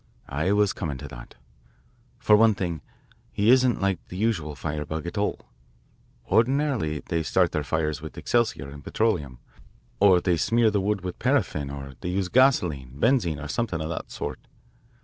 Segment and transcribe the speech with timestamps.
[0.29, 1.35] "I was coming to that.
[2.17, 2.81] For one thing,
[3.31, 5.41] he isn't like the usual firebug at all.
[6.27, 9.37] Ordinarily they start their fires with excelsior and petroleum,
[9.99, 13.89] or they smear the wood with paraffin or they use gasoline, benzine, or something of
[13.89, 14.39] that sort.